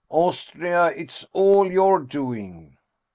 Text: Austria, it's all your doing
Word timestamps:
Austria, 0.09 0.87
it's 0.87 1.27
all 1.31 1.71
your 1.71 1.99
doing 1.99 2.75